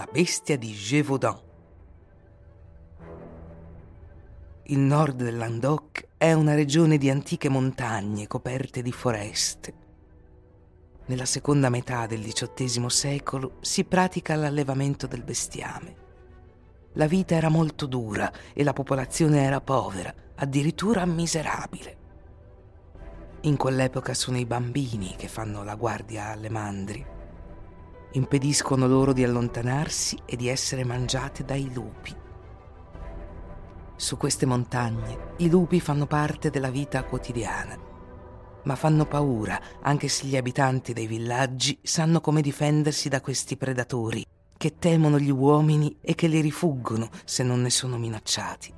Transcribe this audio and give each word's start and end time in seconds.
La 0.00 0.08
bestia 0.10 0.56
di 0.56 0.72
Gévaudan. 0.72 1.38
Il 4.62 4.78
nord 4.78 5.16
del 5.22 5.36
Languedoc 5.36 6.06
è 6.16 6.32
una 6.32 6.54
regione 6.54 6.96
di 6.96 7.10
antiche 7.10 7.50
montagne 7.50 8.26
coperte 8.26 8.80
di 8.80 8.92
foreste. 8.92 9.74
Nella 11.04 11.26
seconda 11.26 11.68
metà 11.68 12.06
del 12.06 12.22
XVIII 12.22 12.88
secolo 12.88 13.58
si 13.60 13.84
pratica 13.84 14.36
l'allevamento 14.36 15.06
del 15.06 15.22
bestiame. 15.22 15.94
La 16.94 17.06
vita 17.06 17.34
era 17.34 17.50
molto 17.50 17.84
dura 17.84 18.32
e 18.54 18.64
la 18.64 18.72
popolazione 18.72 19.42
era 19.42 19.60
povera, 19.60 20.14
addirittura 20.36 21.04
miserabile. 21.04 21.96
In 23.42 23.58
quell'epoca 23.58 24.14
sono 24.14 24.38
i 24.38 24.46
bambini 24.46 25.14
che 25.18 25.28
fanno 25.28 25.62
la 25.62 25.74
guardia 25.74 26.28
alle 26.28 26.48
mandri 26.48 27.18
impediscono 28.12 28.86
loro 28.86 29.12
di 29.12 29.22
allontanarsi 29.22 30.18
e 30.24 30.36
di 30.36 30.48
essere 30.48 30.84
mangiate 30.84 31.44
dai 31.44 31.72
lupi. 31.72 32.14
Su 33.96 34.16
queste 34.16 34.46
montagne 34.46 35.34
i 35.38 35.50
lupi 35.50 35.80
fanno 35.80 36.06
parte 36.06 36.50
della 36.50 36.70
vita 36.70 37.04
quotidiana, 37.04 37.78
ma 38.62 38.74
fanno 38.74 39.04
paura 39.06 39.60
anche 39.82 40.08
se 40.08 40.26
gli 40.26 40.36
abitanti 40.36 40.92
dei 40.92 41.06
villaggi 41.06 41.78
sanno 41.82 42.20
come 42.20 42.40
difendersi 42.40 43.08
da 43.08 43.20
questi 43.20 43.56
predatori 43.56 44.24
che 44.56 44.78
temono 44.78 45.18
gli 45.18 45.30
uomini 45.30 45.96
e 46.00 46.14
che 46.14 46.26
li 46.26 46.40
rifuggono 46.40 47.08
se 47.24 47.42
non 47.42 47.62
ne 47.62 47.70
sono 47.70 47.96
minacciati. 47.96 48.74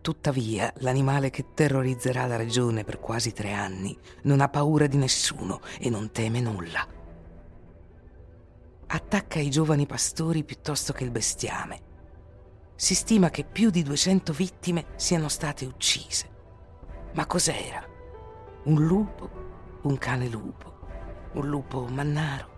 Tuttavia, 0.00 0.72
l'animale 0.78 1.30
che 1.30 1.46
terrorizzerà 1.54 2.26
la 2.26 2.36
regione 2.36 2.82
per 2.82 2.98
quasi 2.98 3.32
tre 3.32 3.52
anni 3.52 3.96
non 4.22 4.40
ha 4.40 4.48
paura 4.48 4.86
di 4.86 4.96
nessuno 4.96 5.60
e 5.78 5.90
non 5.90 6.10
teme 6.10 6.40
nulla 6.40 7.00
attacca 8.94 9.38
i 9.38 9.48
giovani 9.48 9.86
pastori 9.86 10.44
piuttosto 10.44 10.92
che 10.92 11.04
il 11.04 11.10
bestiame. 11.10 11.90
Si 12.74 12.94
stima 12.94 13.30
che 13.30 13.44
più 13.44 13.70
di 13.70 13.82
200 13.82 14.32
vittime 14.34 14.86
siano 14.96 15.28
state 15.28 15.64
uccise. 15.64 16.28
Ma 17.14 17.24
cos'era? 17.26 17.82
Un 18.64 18.84
lupo? 18.84 19.30
Un 19.82 19.96
cane 19.96 20.28
lupo? 20.28 20.80
Un 21.32 21.48
lupo 21.48 21.86
mannaro? 21.86 22.50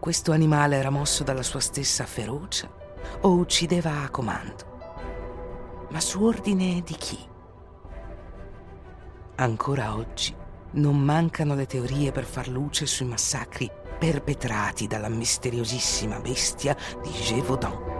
Questo 0.00 0.32
animale 0.32 0.76
era 0.76 0.90
mosso 0.90 1.22
dalla 1.22 1.44
sua 1.44 1.60
stessa 1.60 2.04
ferocia 2.04 2.68
o 3.20 3.30
uccideva 3.30 4.02
a 4.02 4.10
comando? 4.10 5.86
Ma 5.90 6.00
su 6.00 6.22
ordine 6.24 6.82
di 6.84 6.94
chi? 6.94 7.18
Ancora 9.36 9.94
oggi 9.94 10.34
non 10.72 10.98
mancano 10.98 11.54
le 11.54 11.66
teorie 11.66 12.10
per 12.10 12.24
far 12.24 12.48
luce 12.48 12.86
sui 12.86 13.06
massacri 13.06 13.84
perpetrati 13.98 14.86
dalla 14.86 15.08
misteriosissima 15.08 16.20
bestia 16.20 16.76
di 17.02 17.10
Gévaudan. 17.10 17.94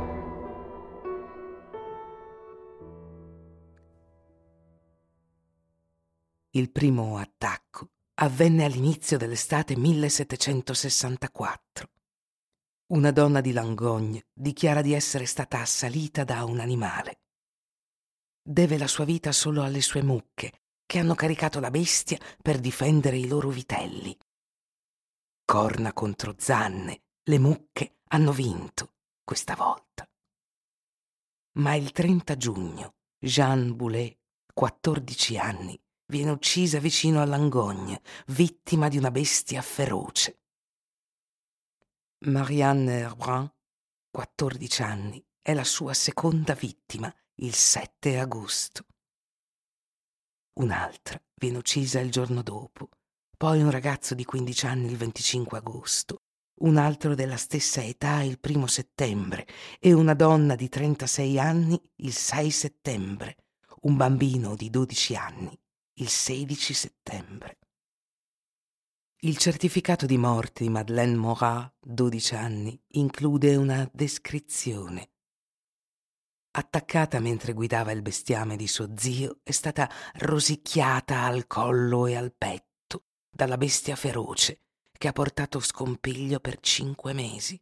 Il 6.51 6.71
primo 6.71 7.19
attacco 7.19 7.91
avvenne 8.15 8.65
all'inizio 8.65 9.19
dell'estate 9.19 9.77
1764. 9.77 11.89
Una 12.89 13.11
donna 13.11 13.41
di 13.41 13.53
Langogne 13.53 14.27
dichiara 14.33 14.81
di 14.81 14.95
essere 14.95 15.27
stata 15.27 15.61
assalita 15.61 16.25
da 16.25 16.45
un 16.45 16.61
animale. 16.61 17.21
Deve 18.43 18.79
la 18.79 18.87
sua 18.87 19.05
vita 19.05 19.33
solo 19.33 19.63
alle 19.63 19.81
sue 19.81 20.03
mucche, 20.03 20.53
che 20.87 20.99
hanno 20.99 21.15
caricato 21.15 21.61
la 21.61 21.71
bestia 21.71 22.19
per 22.41 22.59
difendere 22.59 23.19
i 23.19 23.27
loro 23.27 23.51
vitelli. 23.51 24.17
Corna 25.47 25.93
contro 25.93 26.35
zanne, 26.37 27.05
le 27.23 27.39
mucche 27.39 28.01
hanno 28.09 28.33
vinto 28.33 28.95
questa 29.23 29.55
volta. 29.55 30.05
Ma 31.59 31.77
il 31.77 31.93
30 31.93 32.37
giugno 32.37 32.97
Jeanne 33.17 33.73
Boulet, 33.73 34.19
14 34.53 35.39
anni, 35.39 35.81
viene 36.07 36.33
uccisa 36.33 36.81
vicino 36.81 37.23
a 37.23 37.25
Langogne, 37.27 38.03
vittima 38.27 38.89
di 38.89 38.99
una 38.99 39.13
bestia 39.13 39.63
feroce. 39.63 40.41
Marianne 42.25 42.99
Herbrun, 42.99 43.49
14 44.11 44.83
anni, 44.83 45.25
è 45.41 45.55
la 45.55 45.65
sua 45.65 45.95
seconda 45.95 46.55
vittima 46.55 47.15
il 47.37 47.55
7 47.55 48.19
agosto. 48.19 48.85
Un'altra 50.55 51.23
viene 51.37 51.59
uccisa 51.59 52.01
il 52.01 52.11
giorno 52.11 52.43
dopo, 52.43 52.89
poi 53.37 53.61
un 53.63 53.71
ragazzo 53.71 54.15
di 54.15 54.25
15 54.25 54.67
anni 54.67 54.87
il 54.91 54.97
25 54.97 55.59
agosto, 55.59 56.23
un 56.61 56.79
altro 56.79 57.15
della 57.15 57.37
stessa 57.37 57.85
età 57.85 58.23
il 58.23 58.41
primo 58.41 58.67
settembre 58.67 59.47
e 59.79 59.93
una 59.93 60.15
donna 60.15 60.55
di 60.55 60.71
36 60.71 61.39
anni 61.39 61.81
il 61.97 62.13
6 62.13 62.51
settembre, 62.51 63.37
un 63.83 63.97
bambino 63.97 64.55
di 64.57 64.71
12 64.71 65.17
anni 65.17 65.59
il 65.99 66.09
16 66.09 66.75
settembre. 66.75 67.59
Il 69.21 69.37
certificato 69.37 70.07
di 70.07 70.17
morte 70.17 70.65
di 70.65 70.71
Madeleine 70.71 71.17
Morat, 71.17 71.75
12 71.81 72.35
anni, 72.35 72.81
include 72.93 73.57
una 73.57 73.89
descrizione. 73.93 75.11
Attaccata 76.53 77.19
mentre 77.21 77.53
guidava 77.53 77.93
il 77.93 78.03
bestiame 78.03 78.57
di 78.57 78.67
suo 78.67 78.91
zio, 78.97 79.41
è 79.43 79.51
stata 79.51 79.91
rosicchiata 80.21 81.23
al 81.25 81.47
collo 81.47 82.07
e 82.07 82.15
al 82.15 82.33
petto 82.35 82.76
dalla 83.37 83.59
bestia 83.59 83.95
feroce 83.95 84.63
che 84.93 85.09
ha 85.09 85.13
portato 85.13 85.61
scompiglio 85.61 86.41
per 86.41 86.59
cinque 86.59 87.13
mesi. 87.13 87.61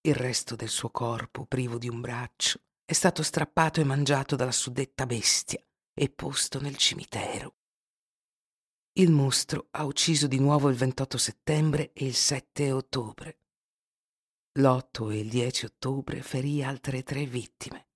Il 0.00 0.14
resto 0.14 0.56
del 0.56 0.70
suo 0.70 0.90
corpo, 0.90 1.44
privo 1.44 1.76
di 1.76 1.88
un 1.88 2.00
braccio, 2.00 2.60
è 2.84 2.94
stato 2.94 3.22
strappato 3.22 3.80
e 3.80 3.84
mangiato 3.84 4.34
dalla 4.34 4.50
suddetta 4.50 5.04
bestia 5.06 5.62
e 5.94 6.08
posto 6.08 6.60
nel 6.60 6.78
cimitero. 6.78 7.56
Il 8.94 9.10
mostro 9.10 9.68
ha 9.72 9.84
ucciso 9.84 10.26
di 10.26 10.38
nuovo 10.38 10.70
il 10.70 10.76
28 10.76 11.18
settembre 11.18 11.92
e 11.92 12.06
il 12.06 12.14
7 12.14 12.72
ottobre. 12.72 13.38
L'8 14.58 15.12
e 15.12 15.18
il 15.18 15.28
10 15.28 15.66
ottobre 15.66 16.22
ferì 16.22 16.64
altre 16.64 17.02
tre 17.02 17.26
vittime. 17.26 17.88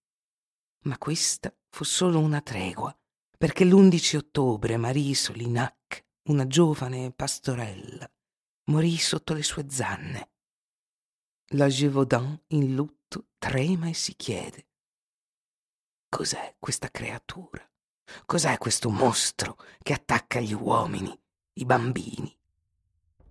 Ma 0.85 0.99
questa 0.99 1.55
fu 1.71 1.85
solo 1.85 2.21
una 2.21 2.43
tregua, 2.43 2.97
perché 3.37 3.65
l'11 3.65 4.17
ottobre 4.17 4.77
Marie 4.77 5.15
Solinac 5.15 6.06
una 6.27 6.47
giovane 6.47 7.13
pastorella, 7.13 8.11
morì 8.65 8.97
sotto 8.97 9.33
le 9.33 9.43
sue 9.43 9.67
zanne. 9.69 10.31
La 11.51 11.69
Gévaudan, 11.69 12.41
in 12.49 12.75
lutto, 12.75 13.27
trema 13.39 13.89
e 13.89 13.95
si 13.95 14.17
chiede. 14.17 14.67
Cos'è 16.09 16.57
questa 16.59 16.91
creatura? 16.91 17.65
Cos'è 18.25 18.59
questo 18.59 18.91
mostro 18.91 19.57
che 19.83 19.93
attacca 19.93 20.41
gli 20.41 20.53
uomini, 20.53 21.17
i 21.55 21.65
bambini? 21.65 22.37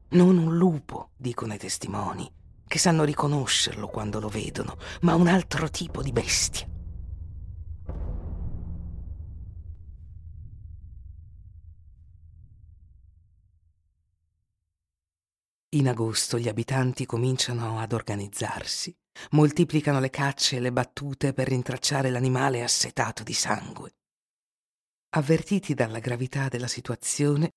Non 0.09 0.37
un 0.37 0.55
lupo, 0.55 1.11
dicono 1.17 1.53
i 1.53 1.57
testimoni, 1.57 2.31
che 2.65 2.79
sanno 2.79 3.03
riconoscerlo 3.03 3.87
quando 3.87 4.21
lo 4.21 4.29
vedono, 4.29 4.77
ma 5.01 5.15
un 5.15 5.27
altro 5.27 5.69
tipo 5.69 6.01
di 6.01 6.13
bestia. 6.13 6.74
In 15.69 15.87
agosto 15.89 16.37
gli 16.37 16.47
abitanti 16.47 17.05
cominciano 17.05 17.79
ad 17.79 17.91
organizzarsi, 17.91 18.95
moltiplicano 19.31 19.99
le 19.99 20.09
cacce 20.09 20.57
e 20.57 20.59
le 20.59 20.71
battute 20.71 21.33
per 21.33 21.47
rintracciare 21.47 22.09
l'animale 22.09 22.63
assetato 22.63 23.23
di 23.23 23.33
sangue. 23.33 23.95
Avvertiti 25.15 25.73
dalla 25.73 25.99
gravità 25.99 26.47
della 26.47 26.67
situazione, 26.67 27.51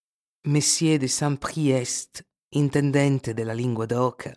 Messier 0.49 0.99
de 0.99 1.09
Saint-Priest, 1.09 2.25
intendente 2.55 3.35
della 3.35 3.53
lingua 3.53 3.87
d'Oca, 3.87 4.35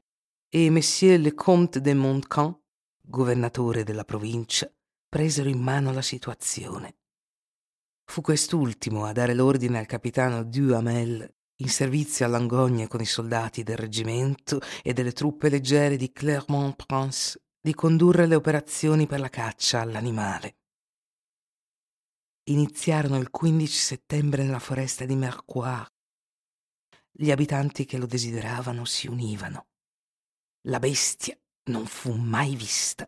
e 0.49 0.69
Monsieur 0.69 1.19
le 1.19 1.33
Comte 1.33 1.79
de 1.79 1.93
Montcalm, 1.93 2.59
governatore 3.01 3.83
della 3.83 4.03
provincia, 4.03 4.69
presero 5.07 5.49
in 5.49 5.59
mano 5.59 5.91
la 5.91 6.01
situazione. 6.01 6.97
Fu 8.05 8.21
quest'ultimo 8.21 9.05
a 9.05 9.13
dare 9.13 9.33
l'ordine 9.33 9.79
al 9.79 9.85
capitano 9.85 10.43
Duhamel, 10.43 11.33
in 11.61 11.69
servizio 11.69 12.25
a 12.25 12.27
Langogne 12.27 12.87
con 12.87 13.01
i 13.01 13.05
soldati 13.05 13.61
del 13.63 13.77
reggimento 13.77 14.59
e 14.81 14.93
delle 14.93 15.11
truppe 15.11 15.47
leggere 15.49 15.95
di 15.95 16.11
Clermont-Prince, 16.11 17.41
di 17.61 17.75
condurre 17.75 18.25
le 18.25 18.35
operazioni 18.35 19.05
per 19.05 19.19
la 19.19 19.29
caccia 19.29 19.79
all'animale. 19.79 20.57
Iniziarono 22.45 23.17
il 23.17 23.29
15 23.29 23.71
settembre 23.71 24.43
nella 24.43 24.59
foresta 24.59 25.05
di 25.05 25.15
Mercoire. 25.15 25.93
Gli 27.11 27.29
abitanti 27.29 27.85
che 27.85 27.97
lo 27.97 28.07
desideravano 28.07 28.83
si 28.83 29.07
univano. 29.07 29.67
La 30.67 30.79
bestia 30.79 31.37
non 31.65 31.85
fu 31.85 32.13
mai 32.13 32.55
vista. 32.55 33.07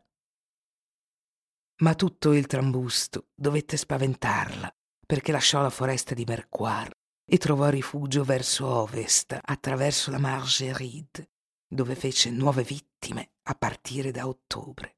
Ma 1.77 1.95
tutto 1.95 2.33
il 2.33 2.45
trambusto 2.45 3.29
dovette 3.33 3.77
spaventarla 3.77 4.73
perché 5.05 5.31
lasciò 5.31 5.61
la 5.61 5.71
foresta 5.71 6.13
di 6.13 6.23
Mercoire 6.23 6.92
e 7.25 7.37
trovò 7.37 7.69
rifugio 7.69 8.23
verso 8.23 8.67
ovest 8.67 9.37
attraverso 9.41 10.11
la 10.11 10.19
Margeride, 10.19 11.31
dove 11.67 11.95
fece 11.95 12.29
nuove 12.29 12.63
vittime 12.63 13.33
a 13.43 13.55
partire 13.55 14.11
da 14.11 14.27
ottobre. 14.27 14.97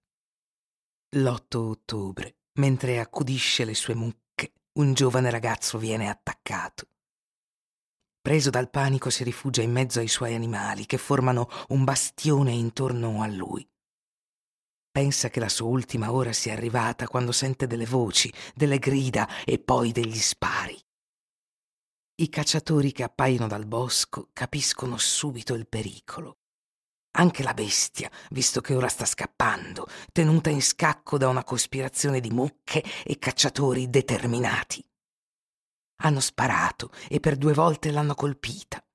L'8 1.16 1.56
ottobre, 1.56 2.38
mentre 2.60 3.00
accudisce 3.00 3.63
le 3.63 3.75
sue 3.75 3.95
mucche, 3.95 4.54
un 4.80 4.94
giovane 4.94 5.30
ragazzo 5.30 5.77
viene 5.77 6.10
attaccato. 6.10 6.88
Preso 8.22 8.50
dal 8.50 8.69
panico 8.69 9.10
si 9.10 9.24
rifugia 9.24 9.62
in 9.62 9.72
mezzo 9.72 10.00
ai 10.00 10.07
suoi 10.07 10.33
animali 10.33 10.86
che 10.86 10.98
formano 10.98 11.48
un 11.69 11.83
bastione 11.83 12.51
intorno 12.51 13.22
a 13.22 13.27
lui. 13.27 13.68
Pensa 14.92 15.30
che 15.30 15.39
la 15.39 15.50
sua 15.50 15.68
ultima 15.68 16.12
ora 16.12 16.33
sia 16.33 16.54
arrivata 16.54 17.07
quando 17.07 17.31
sente 17.31 17.68
delle 17.68 17.86
voci, 17.86 18.33
delle 18.56 18.80
grida 18.80 19.27
e 19.44 19.60
poi 19.60 19.92
degli 19.92 20.18
spari. 20.18 20.85
I 22.17 22.29
cacciatori 22.29 22.91
che 22.91 23.03
appaiono 23.03 23.47
dal 23.47 23.65
bosco 23.65 24.29
capiscono 24.31 24.97
subito 24.97 25.53
il 25.53 25.67
pericolo. 25.67 26.38
Anche 27.17 27.44
la 27.44 27.53
bestia, 27.53 28.09
visto 28.29 28.62
che 28.62 28.73
ora 28.73 28.88
sta 28.88 29.06
scappando, 29.06 29.88
tenuta 30.12 30.50
in 30.50 30.62
scacco 30.62 31.17
da 31.17 31.27
una 31.27 31.44
cospirazione 31.44 32.19
di 32.19 32.29
mucche 32.29 32.83
e 33.03 33.17
cacciatori 33.17 33.89
determinati. 33.89 34.83
Hanno 36.03 36.19
sparato 36.19 36.91
e 37.09 37.19
per 37.19 37.38
due 37.38 37.53
volte 37.53 37.91
l'hanno 37.91 38.15
colpita. 38.15 38.85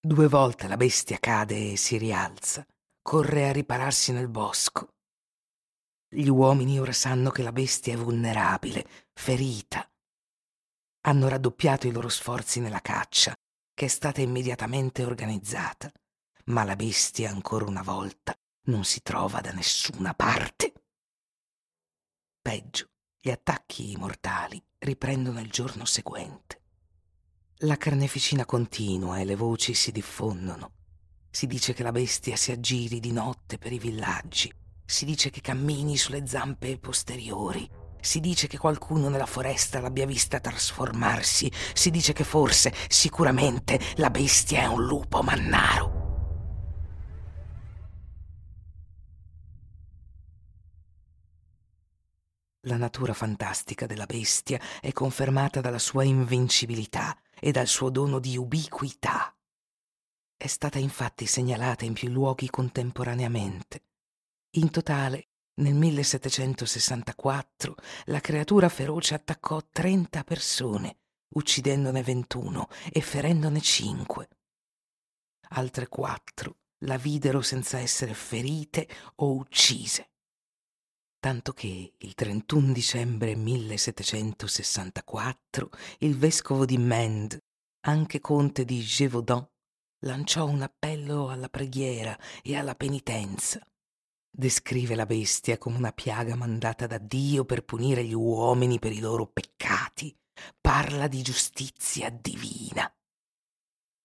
Due 0.00 0.28
volte 0.28 0.68
la 0.68 0.76
bestia 0.76 1.18
cade 1.18 1.72
e 1.72 1.76
si 1.76 1.98
rialza, 1.98 2.66
corre 3.02 3.48
a 3.48 3.52
ripararsi 3.52 4.12
nel 4.12 4.28
bosco 4.28 4.94
gli 6.16 6.28
uomini 6.28 6.78
ora 6.78 6.92
sanno 6.92 7.30
che 7.30 7.42
la 7.42 7.50
bestia 7.50 7.94
è 7.94 7.96
vulnerabile, 7.96 8.86
ferita. 9.12 9.88
Hanno 11.06 11.28
raddoppiato 11.28 11.86
i 11.86 11.92
loro 11.92 12.08
sforzi 12.08 12.60
nella 12.60 12.80
caccia, 12.80 13.34
che 13.74 13.84
è 13.86 13.88
stata 13.88 14.20
immediatamente 14.20 15.04
organizzata, 15.04 15.90
ma 16.46 16.64
la 16.64 16.76
bestia 16.76 17.30
ancora 17.30 17.66
una 17.66 17.82
volta 17.82 18.34
non 18.66 18.84
si 18.84 19.02
trova 19.02 19.40
da 19.40 19.52
nessuna 19.52 20.14
parte. 20.14 20.72
Peggio, 22.40 22.88
gli 23.20 23.30
attacchi 23.30 23.96
mortali 23.96 24.62
riprendono 24.78 25.40
il 25.40 25.50
giorno 25.50 25.84
seguente. 25.84 26.60
La 27.58 27.76
carneficina 27.76 28.44
continua 28.44 29.18
e 29.18 29.24
le 29.24 29.36
voci 29.36 29.74
si 29.74 29.92
diffondono. 29.92 30.72
Si 31.30 31.46
dice 31.46 31.72
che 31.72 31.82
la 31.82 31.92
bestia 31.92 32.36
si 32.36 32.52
aggiri 32.52 33.00
di 33.00 33.12
notte 33.12 33.58
per 33.58 33.72
i 33.72 33.78
villaggi 33.78 34.52
si 34.86 35.04
dice 35.04 35.30
che 35.30 35.40
cammini 35.40 35.96
sulle 35.96 36.26
zampe 36.26 36.78
posteriori. 36.78 37.68
Si 38.04 38.20
dice 38.20 38.48
che 38.48 38.58
qualcuno 38.58 39.08
nella 39.08 39.24
foresta 39.24 39.80
l'abbia 39.80 40.04
vista 40.04 40.38
trasformarsi. 40.38 41.50
Si 41.72 41.90
dice 41.90 42.12
che 42.12 42.22
forse, 42.22 42.70
sicuramente, 42.86 43.80
la 43.96 44.10
bestia 44.10 44.60
è 44.60 44.66
un 44.66 44.84
lupo 44.84 45.22
mannaro. 45.22 46.02
La 52.66 52.76
natura 52.76 53.14
fantastica 53.14 53.86
della 53.86 54.04
bestia 54.04 54.60
è 54.82 54.92
confermata 54.92 55.62
dalla 55.62 55.78
sua 55.78 56.04
invincibilità 56.04 57.16
e 57.40 57.52
dal 57.52 57.66
suo 57.66 57.88
dono 57.88 58.18
di 58.18 58.36
ubiquità. 58.36 59.34
È 60.36 60.46
stata 60.46 60.78
infatti 60.78 61.24
segnalata 61.24 61.86
in 61.86 61.94
più 61.94 62.10
luoghi 62.10 62.50
contemporaneamente. 62.50 63.82
In 64.56 64.70
totale, 64.70 65.28
nel 65.56 65.74
1764, 65.74 67.76
la 68.06 68.18
creatura 68.20 68.68
feroce 68.68 69.14
attaccò 69.14 69.62
30 69.70 70.24
persone, 70.24 70.96
uccidendone 71.34 72.02
21 72.02 72.66
e 72.92 73.00
ferendone 73.00 73.60
5. 73.60 74.28
Altre 75.50 75.86
quattro 75.86 76.56
la 76.78 76.96
videro 76.96 77.40
senza 77.40 77.78
essere 77.78 78.14
ferite 78.14 78.88
o 79.16 79.36
uccise. 79.36 80.10
Tanto 81.20 81.52
che 81.52 81.94
il 81.96 82.14
31 82.14 82.72
dicembre 82.72 83.36
1764 83.36 85.70
il 86.00 86.16
vescovo 86.16 86.64
di 86.64 86.78
Mende, 86.78 87.44
anche 87.86 88.18
conte 88.20 88.64
di 88.64 88.80
Gévaudan, 88.80 89.46
lanciò 90.00 90.46
un 90.46 90.62
appello 90.62 91.28
alla 91.30 91.48
preghiera 91.48 92.18
e 92.42 92.56
alla 92.56 92.74
penitenza 92.74 93.64
Descrive 94.36 94.96
la 94.96 95.06
bestia 95.06 95.58
come 95.58 95.76
una 95.76 95.92
piaga 95.92 96.34
mandata 96.34 96.88
da 96.88 96.98
Dio 96.98 97.44
per 97.44 97.64
punire 97.64 98.02
gli 98.02 98.14
uomini 98.14 98.80
per 98.80 98.90
i 98.90 98.98
loro 98.98 99.28
peccati. 99.28 100.12
Parla 100.60 101.06
di 101.06 101.22
giustizia 101.22 102.10
divina. 102.10 102.92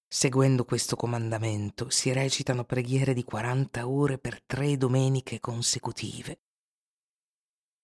Seguendo 0.08 0.66
questo 0.66 0.96
comandamento 0.96 1.90
si 1.90 2.14
recitano 2.14 2.64
preghiere 2.64 3.16
di 3.16 3.24
40 3.24 3.88
ore 3.88 4.20
per 4.20 4.44
tre 4.44 4.78
domeniche 4.78 5.40
consecutive. 5.40 6.42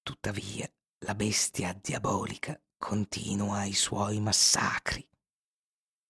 Tuttavia, 0.04 0.72
la 1.00 1.16
bestia 1.16 1.74
diabolica 1.74 2.62
continua 2.78 3.64
i 3.64 3.74
suoi 3.74 4.20
massacri. 4.20 5.04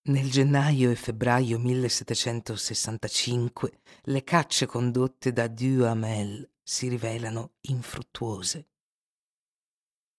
Nel 0.07 0.29
gennaio 0.29 0.91
e 0.91 0.95
febbraio 0.95 1.57
1765 1.57 3.79
le 4.03 4.23
cacce 4.23 4.67
condotte 4.67 5.33
da 5.33 5.47
Duhamel 5.47 6.47
si 6.61 6.87
rivelano 6.87 7.53
infruttuose. 7.61 8.67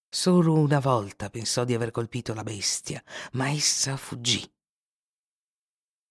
Solo 0.09 0.55
una 0.55 0.81
volta 0.81 1.31
pensò 1.31 1.63
di 1.63 1.73
aver 1.73 1.93
colpito 1.93 2.35
la 2.35 2.43
bestia, 2.43 3.01
ma 3.35 3.49
essa 3.49 3.97
fuggì. 3.97 4.45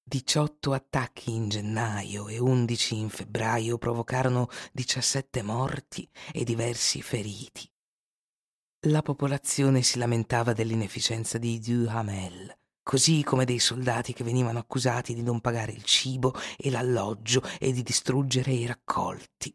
18 0.04 0.72
attacchi 0.72 1.34
in 1.34 1.50
gennaio 1.50 2.30
e 2.30 2.40
11 2.40 2.96
in 2.96 3.10
febbraio 3.10 3.78
provocarono 3.78 4.48
17 4.72 5.42
morti 5.42 6.10
e 6.32 6.46
diversi 6.46 7.02
feriti. 7.02 7.70
La 8.88 9.02
popolazione 9.02 9.82
si 9.82 9.98
lamentava 9.98 10.54
dell'inefficienza 10.54 11.38
di 11.38 11.60
Duhamel 11.60 12.64
così 12.86 13.24
come 13.24 13.46
dei 13.46 13.58
soldati 13.58 14.14
che 14.14 14.24
venivano 14.24 14.60
accusati 14.60 15.16
di 15.16 15.24
non 15.24 15.42
pagare 15.42 15.72
il 15.72 15.84
cibo 15.84 16.36
e 16.56 16.70
l'alloggio 16.70 17.42
e 17.60 17.72
di 17.72 17.82
distruggere 17.82 18.52
i 18.52 18.68
raccolti. 18.68 19.54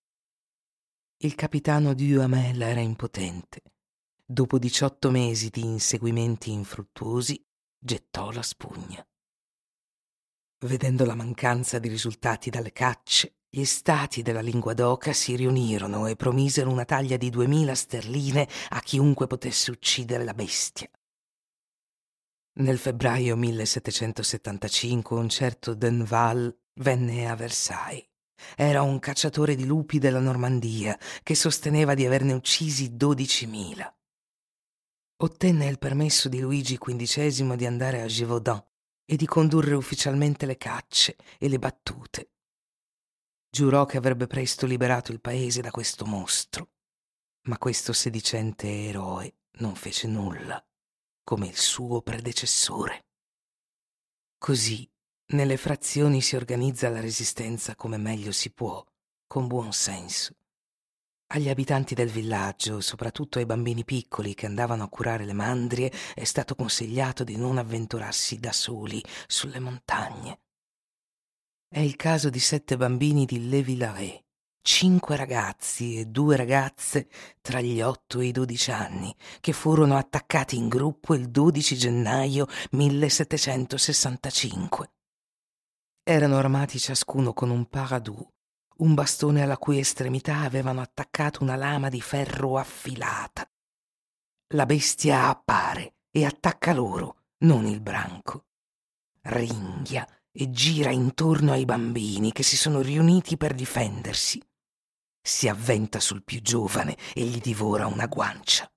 Il 1.19 1.37
capitano 1.37 1.95
Duhamel 1.95 2.61
era 2.61 2.81
impotente. 2.81 3.63
Dopo 4.27 4.59
diciotto 4.59 5.13
mesi 5.13 5.49
di 5.49 5.63
inseguimenti 5.63 6.51
infruttuosi, 6.51 7.41
gettò 7.79 8.33
la 8.33 8.43
spugna. 8.43 9.07
Vedendo 10.65 11.05
la 11.05 11.15
mancanza 11.15 11.79
di 11.79 11.89
risultati 11.89 12.51
dalle 12.51 12.73
cacce, 12.73 13.37
gli 13.49 13.65
stati 13.65 14.23
della 14.23 14.43
lingua 14.43 14.75
d'oca 14.75 15.13
si 15.13 15.37
riunirono 15.37 16.09
e 16.09 16.17
promisero 16.17 16.69
una 16.69 16.85
taglia 16.85 17.17
di 17.17 17.31
duemila 17.31 17.77
sterline 17.77 18.49
a 18.71 18.81
chiunque 18.81 19.29
potesse 19.29 19.71
uccidere 19.71 20.25
la 20.25 20.35
bestia. 20.35 20.91
Nel 22.61 22.77
febbraio 22.77 23.37
1775 23.37 25.17
un 25.17 25.31
certo 25.31 25.73
Denval 25.73 26.55
venne 26.75 27.27
a 27.27 27.35
Versailles. 27.35 28.07
Era 28.55 28.83
un 28.83 28.99
cacciatore 28.99 29.55
di 29.55 29.65
lupi 29.65 29.99
della 29.99 30.21
Normandia 30.21 30.99
che 31.23 31.35
sosteneva 31.35 31.95
di 31.95 32.05
averne 32.05 32.35
uccisi 32.35 32.91
12.000. 32.91 33.91
Ottenne 35.23 35.69
il 35.69 35.79
permesso 35.79 36.29
di 36.29 36.41
Luigi 36.41 36.77
XV 36.77 37.55
di 37.55 37.65
andare 37.65 38.03
a 38.03 38.07
Gévaudan 38.07 38.63
e 39.07 39.17
di 39.17 39.25
condurre 39.25 39.75
ufficialmente 39.75 40.45
le 40.45 40.59
cacce 40.59 41.17
e 41.39 41.49
le 41.49 41.59
battute. 41.59 42.33
Giurò 43.51 43.87
che 43.87 43.97
avrebbe 43.97 44.27
presto 44.27 44.67
liberato 44.67 45.13
il 45.13 45.23
paese 45.23 45.63
da 45.63 45.71
questo 45.71 46.05
mostro, 46.05 46.73
ma 47.45 47.57
questo 47.57 47.95
sedicente 47.95 48.69
eroe 48.89 49.35
non 49.61 49.75
fece 49.75 50.09
nulla 50.09 50.63
come 51.31 51.47
il 51.47 51.57
suo 51.57 52.03
predecessore. 52.03 53.05
Così, 54.37 54.91
nelle 55.27 55.57
frazioni 55.57 56.23
si 56.23 56.35
organizza 56.35 56.89
la 56.89 56.99
resistenza 56.99 57.77
come 57.77 57.99
meglio 57.99 58.33
si 58.33 58.51
può, 58.51 58.85
con 59.29 59.47
buon 59.47 59.73
senso. 59.73 60.35
Agli 61.29 61.49
abitanti 61.49 61.95
del 61.95 62.09
villaggio, 62.09 62.81
soprattutto 62.81 63.39
ai 63.39 63.47
bambini 63.47 63.85
piccoli 63.85 64.35
che 64.35 64.47
andavano 64.47 64.83
a 64.83 64.89
curare 64.89 65.25
le 65.25 65.33
mandrie, 65.33 65.93
è 66.17 66.25
stato 66.25 66.57
consigliato 66.57 67.23
di 67.23 67.37
non 67.37 67.59
avventurarsi 67.59 68.41
da 68.41 68.51
soli 68.51 69.01
sulle 69.29 69.61
montagne. 69.61 70.41
È 71.69 71.79
il 71.79 71.95
caso 71.95 72.29
di 72.29 72.41
sette 72.41 72.77
bambini 72.77 73.25
di 73.25 73.49
Le 73.49 73.63
Villaret, 73.63 74.25
cinque 74.73 75.17
ragazzi 75.17 75.99
e 75.99 76.07
due 76.07 76.37
ragazze 76.37 77.09
tra 77.41 77.61
gli 77.61 77.81
otto 77.81 78.21
e 78.21 78.27
i 78.27 78.33
dodici 78.33 78.71
anni, 78.71 79.13
che 79.41 79.53
furono 79.53 79.97
attaccati 79.97 80.57
in 80.57 80.69
gruppo 80.69 81.15
il 81.15 81.29
12 81.29 81.77
gennaio 81.77 82.47
1765. 82.71 84.93
Erano 86.05 86.37
armati 86.37 86.79
ciascuno 86.79 87.33
con 87.33 87.51
un 87.51 87.67
paradou 87.67 88.25
un 88.77 88.95
bastone 88.95 89.43
alla 89.43 89.59
cui 89.59 89.79
estremità 89.79 90.39
avevano 90.39 90.81
attaccato 90.81 91.43
una 91.43 91.57
lama 91.57 91.91
di 91.91 92.01
ferro 92.01 92.57
affilata. 92.57 93.47
La 94.55 94.65
bestia 94.65 95.29
appare 95.29 95.97
e 96.11 96.25
attacca 96.25 96.73
loro, 96.73 97.25
non 97.39 97.67
il 97.67 97.81
branco. 97.81 98.47
Ringhia 99.23 100.09
e 100.33 100.51
gira 100.51 100.91
intorno 100.91 101.53
ai 101.53 101.67
bambini 101.67 102.33
che 102.33 102.43
si 102.43 102.57
sono 102.57 102.81
riuniti 102.81 103.37
per 103.37 103.53
difendersi. 103.53 104.43
Si 105.23 105.49
avventa 105.49 106.01
sul 106.01 106.25
più 106.25 106.41
giovane 106.41 106.97
e 107.15 107.23
gli 107.25 107.41
divora 107.41 107.87
una 107.87 108.07
guancia. 108.07 108.71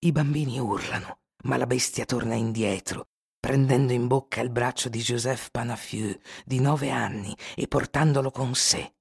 I 0.00 0.12
bambini 0.12 0.58
urlano, 0.58 1.20
ma 1.44 1.56
la 1.56 1.66
bestia 1.66 2.04
torna 2.04 2.34
indietro, 2.34 3.08
prendendo 3.38 3.92
in 3.92 4.06
bocca 4.06 4.40
il 4.40 4.50
braccio 4.50 4.88
di 4.88 5.00
Joseph 5.00 5.50
Panafieux, 5.50 6.18
di 6.44 6.60
nove 6.60 6.90
anni, 6.90 7.36
e 7.54 7.66
portandolo 7.66 8.30
con 8.30 8.54
sé. 8.54 8.94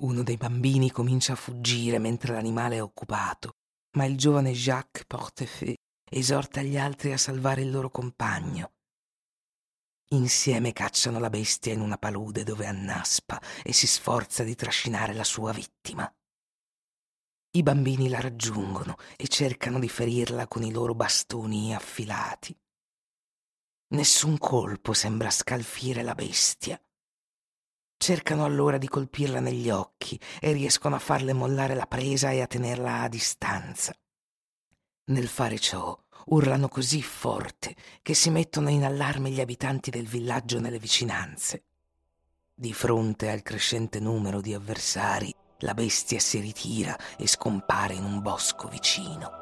Uno 0.00 0.22
dei 0.22 0.36
bambini 0.36 0.90
comincia 0.90 1.32
a 1.32 1.36
fuggire 1.36 1.98
mentre 1.98 2.34
l'animale 2.34 2.76
è 2.76 2.82
occupato, 2.82 3.56
ma 3.96 4.04
il 4.04 4.16
giovane 4.16 4.52
Jacques 4.52 5.06
Portefeu 5.06 5.74
esorta 6.10 6.62
gli 6.62 6.78
altri 6.78 7.12
a 7.12 7.18
salvare 7.18 7.62
il 7.62 7.70
loro 7.70 7.90
compagno. 7.90 8.72
Insieme 10.10 10.72
cacciano 10.72 11.18
la 11.18 11.28
bestia 11.28 11.74
in 11.74 11.82
una 11.82 11.98
palude 11.98 12.42
dove 12.42 12.64
annaspa 12.64 13.38
e 13.62 13.74
si 13.74 13.86
sforza 13.86 14.42
di 14.42 14.54
trascinare 14.54 15.12
la 15.12 15.24
sua 15.24 15.52
vittima. 15.52 16.10
I 17.50 17.62
bambini 17.62 18.08
la 18.08 18.18
raggiungono 18.18 18.96
e 19.16 19.28
cercano 19.28 19.78
di 19.78 19.88
ferirla 19.90 20.48
con 20.48 20.62
i 20.62 20.72
loro 20.72 20.94
bastoni 20.94 21.74
affilati. 21.74 22.58
Nessun 23.88 24.38
colpo 24.38 24.94
sembra 24.94 25.28
scalfire 25.28 26.02
la 26.02 26.14
bestia. 26.14 26.80
Cercano 27.98 28.44
allora 28.44 28.78
di 28.78 28.88
colpirla 28.88 29.40
negli 29.40 29.68
occhi 29.68 30.18
e 30.40 30.52
riescono 30.52 30.94
a 30.94 31.00
farle 31.00 31.34
mollare 31.34 31.74
la 31.74 31.86
presa 31.86 32.30
e 32.30 32.40
a 32.40 32.46
tenerla 32.46 33.02
a 33.02 33.08
distanza. 33.08 33.94
Nel 35.10 35.28
fare 35.28 35.58
ciò 35.58 35.98
urlano 36.30 36.68
così 36.68 37.02
forte 37.02 37.74
che 38.02 38.14
si 38.14 38.30
mettono 38.30 38.68
in 38.70 38.84
allarme 38.84 39.30
gli 39.30 39.40
abitanti 39.40 39.90
del 39.90 40.06
villaggio 40.06 40.60
nelle 40.60 40.78
vicinanze. 40.78 41.64
Di 42.54 42.72
fronte 42.72 43.30
al 43.30 43.42
crescente 43.42 44.00
numero 44.00 44.40
di 44.40 44.52
avversari, 44.52 45.32
la 45.60 45.74
bestia 45.74 46.18
si 46.18 46.40
ritira 46.40 46.96
e 47.16 47.26
scompare 47.26 47.94
in 47.94 48.04
un 48.04 48.20
bosco 48.20 48.68
vicino. 48.68 49.37